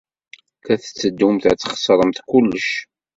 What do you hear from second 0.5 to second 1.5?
La tetteddumt